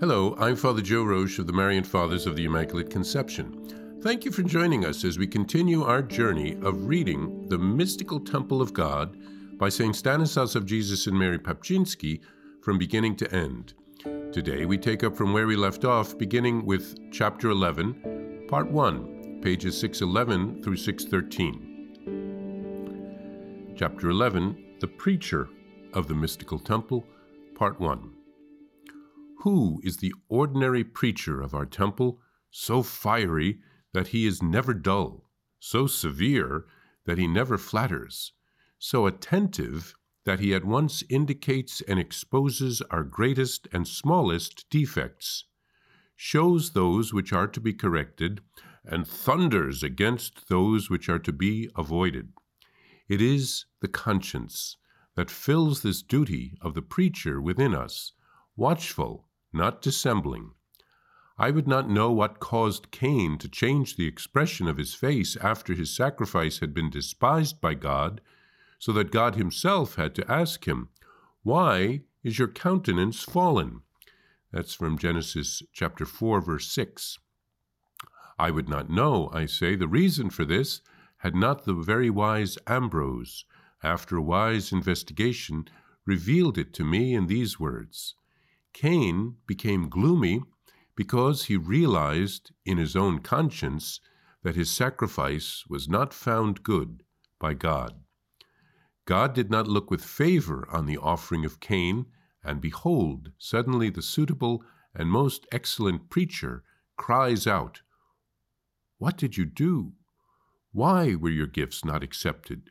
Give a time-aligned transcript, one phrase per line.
[0.00, 4.00] Hello, I'm Father Joe Roesch of the Marian Fathers of the Immaculate Conception.
[4.00, 8.62] Thank you for joining us as we continue our journey of reading The Mystical Temple
[8.62, 9.18] of God
[9.58, 9.94] by St.
[9.94, 12.22] Stanislaus of Jesus and Mary Papczyński
[12.62, 13.74] from beginning to end.
[14.32, 19.40] Today we take up from where we left off, beginning with chapter 11, part 1,
[19.42, 23.74] pages 611 through 613.
[23.76, 25.50] Chapter 11 The Preacher
[25.92, 27.04] of the Mystical Temple,
[27.54, 28.14] part 1.
[29.44, 33.62] Who is the ordinary preacher of our temple, so fiery
[33.94, 36.66] that he is never dull, so severe
[37.06, 38.34] that he never flatters,
[38.78, 39.94] so attentive
[40.26, 45.46] that he at once indicates and exposes our greatest and smallest defects,
[46.14, 48.42] shows those which are to be corrected,
[48.84, 52.34] and thunders against those which are to be avoided.
[53.08, 54.76] It is the conscience
[55.14, 58.12] that fills this duty of the preacher within us,
[58.54, 60.52] watchful not dissembling.
[61.38, 65.72] I would not know what caused Cain to change the expression of his face after
[65.72, 68.20] his sacrifice had been despised by God,
[68.78, 70.90] so that God himself had to ask him,
[71.42, 73.80] Why is your countenance fallen?
[74.52, 77.18] That's from Genesis chapter 4, verse 6.
[78.38, 80.82] I would not know, I say, the reason for this
[81.18, 83.44] had not the very wise Ambrose,
[83.82, 85.68] after a wise investigation,
[86.04, 88.14] revealed it to me in these words
[88.72, 90.42] Cain became gloomy
[90.96, 94.00] because he realized in his own conscience
[94.42, 97.02] that his sacrifice was not found good
[97.38, 98.02] by God.
[99.06, 102.06] God did not look with favor on the offering of Cain,
[102.44, 106.62] and behold, suddenly the suitable and most excellent preacher
[106.96, 107.82] cries out,
[108.98, 109.92] What did you do?
[110.72, 112.70] Why were your gifts not accepted?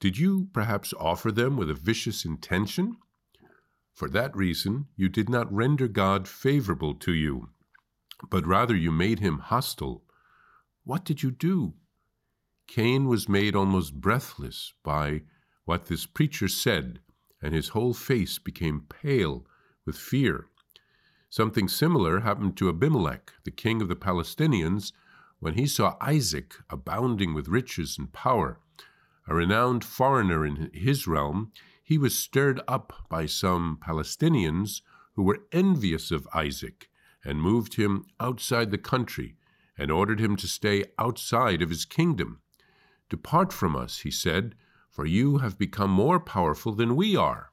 [0.00, 2.98] Did you perhaps offer them with a vicious intention?
[3.94, 7.50] For that reason, you did not render God favorable to you,
[8.28, 10.02] but rather you made him hostile.
[10.82, 11.74] What did you do?
[12.66, 15.22] Cain was made almost breathless by
[15.64, 16.98] what this preacher said,
[17.40, 19.46] and his whole face became pale
[19.86, 20.48] with fear.
[21.30, 24.92] Something similar happened to Abimelech, the king of the Palestinians,
[25.38, 28.58] when he saw Isaac abounding with riches and power.
[29.28, 31.52] A renowned foreigner in his realm,
[31.84, 34.80] he was stirred up by some Palestinians
[35.14, 36.88] who were envious of Isaac
[37.22, 39.36] and moved him outside the country
[39.76, 42.40] and ordered him to stay outside of his kingdom.
[43.10, 44.54] Depart from us, he said,
[44.90, 47.50] for you have become more powerful than we are.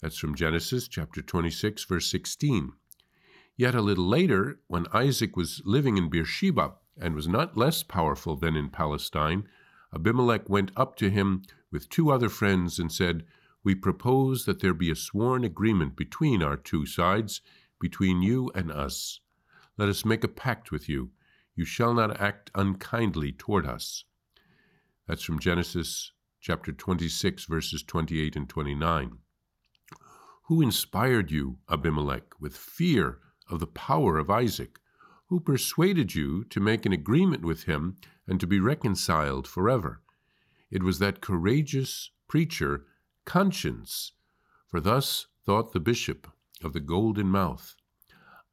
[0.00, 2.72] That's from Genesis chapter 26, verse 16.
[3.56, 8.36] Yet a little later, when Isaac was living in Beersheba and was not less powerful
[8.36, 9.48] than in Palestine,
[9.92, 11.42] Abimelech went up to him
[11.72, 13.24] with two other friends and said,
[13.64, 17.40] we propose that there be a sworn agreement between our two sides,
[17.80, 19.20] between you and us.
[19.76, 21.10] Let us make a pact with you.
[21.54, 24.04] You shall not act unkindly toward us.
[25.06, 29.18] That's from Genesis chapter 26, verses 28 and 29.
[30.44, 33.18] Who inspired you, Abimelech, with fear
[33.50, 34.78] of the power of Isaac?
[35.26, 40.00] Who persuaded you to make an agreement with him and to be reconciled forever?
[40.70, 42.86] It was that courageous preacher
[43.28, 44.12] conscience,
[44.66, 46.26] for thus thought the bishop
[46.64, 47.76] of the Golden Mouth.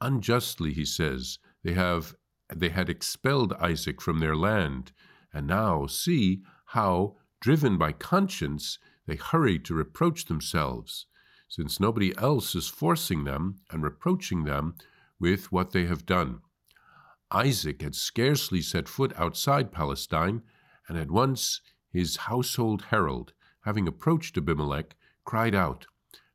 [0.01, 2.13] Unjustly, he says, they have
[2.53, 4.91] they had expelled Isaac from their land,
[5.33, 8.77] and now see how, driven by conscience,
[9.07, 11.05] they hurry to reproach themselves,
[11.47, 14.75] since nobody else is forcing them and reproaching them
[15.21, 16.41] with what they have done.
[17.31, 20.41] Isaac had scarcely set foot outside Palestine,
[20.89, 23.31] and at once his household herald
[23.65, 25.87] having approached Abimelech, cried out,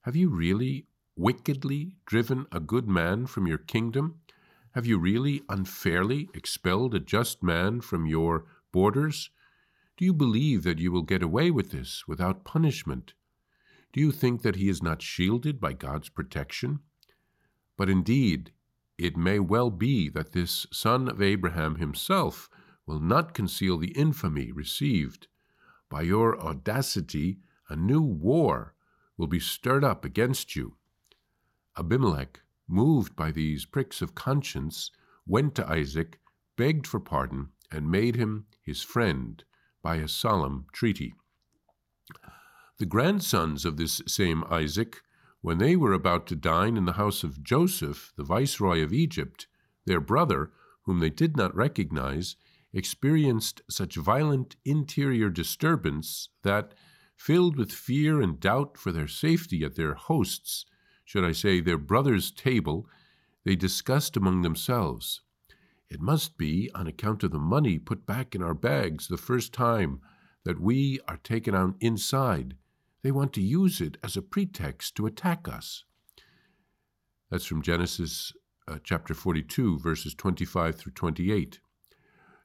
[0.02, 4.16] Have you really wickedly driven a good man from your kingdom?
[4.72, 9.30] Have you really unfairly expelled a just man from your borders?
[9.96, 13.14] Do you believe that you will get away with this without punishment?
[13.92, 16.80] Do you think that he is not shielded by God's protection?
[17.76, 18.50] But indeed,
[18.98, 22.50] it may well be that this son of Abraham himself
[22.86, 25.28] will not conceal the infamy received
[25.90, 28.74] by your audacity, a new war
[29.18, 30.76] will be stirred up against you.
[31.76, 34.90] Abimelech, moved by these pricks of conscience,
[35.26, 36.18] went to Isaac,
[36.56, 39.44] begged for pardon, and made him his friend
[39.82, 41.14] by a solemn treaty.
[42.78, 45.02] The grandsons of this same Isaac,
[45.42, 49.46] when they were about to dine in the house of Joseph, the viceroy of Egypt,
[49.84, 50.50] their brother,
[50.82, 52.36] whom they did not recognize,
[52.72, 56.74] experienced such violent interior disturbance that,
[57.16, 60.64] filled with fear and doubt for their safety at their host's,
[61.04, 62.88] should I say, their brother's table,
[63.44, 65.22] they discussed among themselves,
[65.88, 69.52] It must be on account of the money put back in our bags the first
[69.52, 70.00] time
[70.44, 72.54] that we are taken out inside.
[73.02, 75.84] They want to use it as a pretext to attack us.
[77.30, 78.32] That's from Genesis
[78.68, 81.60] uh, chapter 42, verses 25 through 28.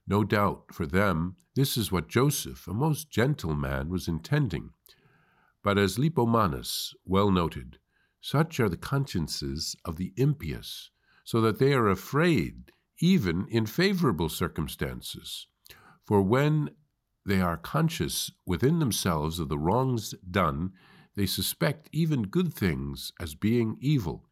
[0.07, 4.71] No doubt for them, this is what Joseph, a most gentle man, was intending.
[5.63, 7.79] But as Lippomanus well noted,
[8.21, 10.91] such are the consciences of the impious,
[11.23, 15.47] so that they are afraid even in favorable circumstances.
[16.03, 16.69] For when
[17.25, 20.73] they are conscious within themselves of the wrongs done,
[21.15, 24.29] they suspect even good things as being evil,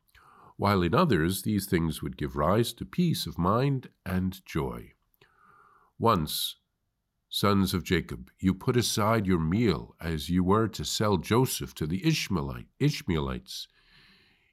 [0.58, 4.92] while in others these things would give rise to peace of mind and joy.
[6.04, 6.58] Once,
[7.30, 11.88] sons of Jacob, you put aside your meal as you were to sell Joseph to
[11.88, 13.70] the Ishmaelite, Ishmaelites.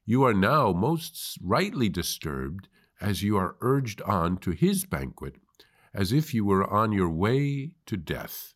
[0.07, 2.69] You are now most rightly disturbed
[3.01, 5.39] as you are urged on to his banquet,
[5.93, 8.55] as if you were on your way to death.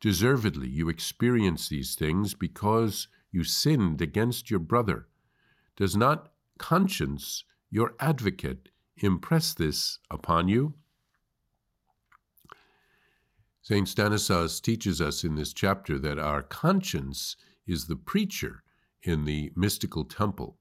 [0.00, 5.06] Deservedly, you experience these things because you sinned against your brother.
[5.76, 10.74] Does not conscience, your advocate, impress this upon you?
[13.62, 13.86] St.
[13.86, 17.36] Stanislaus teaches us in this chapter that our conscience
[17.66, 18.62] is the preacher
[19.02, 20.58] in the mystical temple.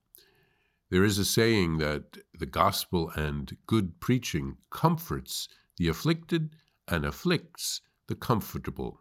[0.90, 5.48] There is a saying that the gospel and good preaching comforts
[5.78, 6.56] the afflicted
[6.88, 9.00] and afflicts the comfortable.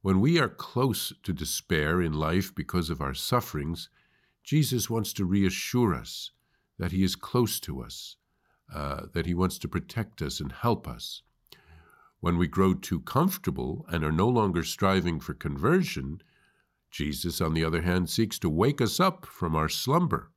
[0.00, 3.90] When we are close to despair in life because of our sufferings,
[4.42, 6.30] Jesus wants to reassure us
[6.78, 8.16] that He is close to us,
[8.72, 11.22] uh, that He wants to protect us and help us.
[12.24, 16.22] When we grow too comfortable and are no longer striving for conversion,
[16.90, 20.30] Jesus, on the other hand, seeks to wake us up from our slumber.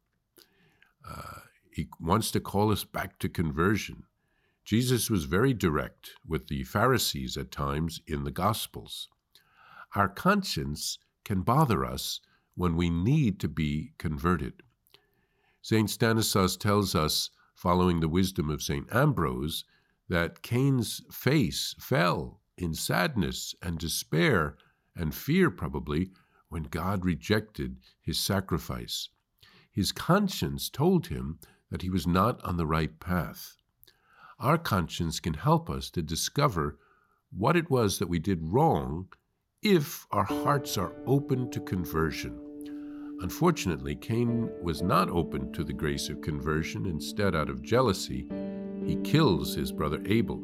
[1.10, 1.40] Uh,
[1.72, 4.04] he wants to call us back to conversion.
[4.66, 9.08] Jesus was very direct with the Pharisees at times in the Gospels.
[9.96, 12.20] Our conscience can bother us
[12.56, 14.62] when we need to be converted.
[15.62, 15.90] St.
[15.90, 18.94] Stanislaus tells us, following the wisdom of St.
[18.94, 19.64] Ambrose,
[20.10, 24.58] that Cain's face fell in sadness and despair
[24.96, 26.12] and fear, probably,
[26.50, 29.10] when God rejected his sacrifice.
[29.72, 31.40] His conscience told him
[31.70, 33.58] that he was not on the right path.
[34.40, 36.78] Our conscience can help us to discover
[37.32, 39.08] what it was that we did wrong
[39.62, 42.40] if our hearts are open to conversion.
[43.20, 46.86] Unfortunately, Cain was not open to the grace of conversion.
[46.86, 48.28] Instead, out of jealousy,
[48.88, 50.42] he kills his brother Abel.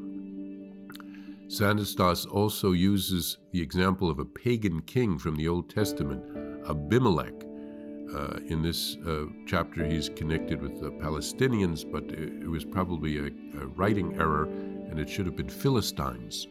[1.48, 6.24] Stanislaus also uses the example of a pagan king from the Old Testament,
[6.68, 7.34] Abimelech.
[8.14, 13.26] Uh, in this uh, chapter, he's connected with the Palestinians, but it was probably a,
[13.62, 16.48] a writing error, and it should have been Philistines.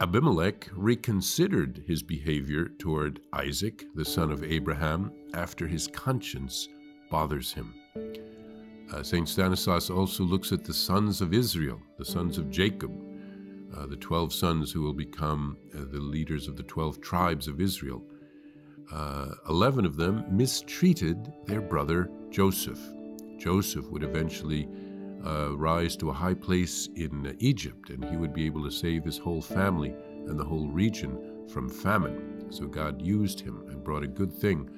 [0.00, 6.68] Abimelech reconsidered his behavior toward Isaac, the son of Abraham, after his conscience
[7.10, 7.74] bothers him.
[8.92, 9.28] Uh, St.
[9.28, 12.90] Stanislaus also looks at the sons of Israel, the sons of Jacob,
[13.76, 17.60] uh, the 12 sons who will become uh, the leaders of the 12 tribes of
[17.60, 18.02] Israel.
[18.90, 22.80] Uh, 11 of them mistreated their brother Joseph.
[23.36, 24.66] Joseph would eventually
[25.26, 29.04] uh, rise to a high place in Egypt, and he would be able to save
[29.04, 29.94] his whole family
[30.26, 32.46] and the whole region from famine.
[32.50, 34.70] So God used him and brought a good thing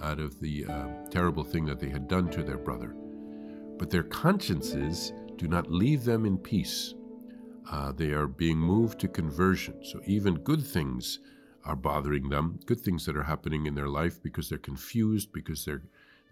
[0.00, 2.94] out of the uh, terrible thing that they had done to their brother
[3.78, 6.94] but their consciences do not leave them in peace.
[7.70, 9.84] Uh, they are being moved to conversion.
[9.84, 11.20] So even good things
[11.64, 15.64] are bothering them, good things that are happening in their life because they're confused, because
[15.64, 15.82] they're,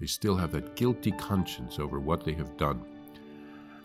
[0.00, 2.83] they still have that guilty conscience over what they have done.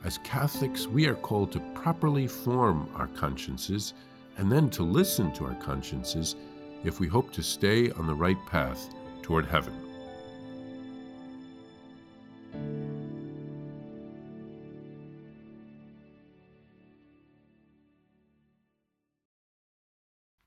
[0.04, 3.94] As Catholics, we are called to properly form our consciences
[4.38, 6.36] and then to listen to our consciences
[6.84, 8.90] if we hope to stay on the right path
[9.22, 9.91] toward heaven.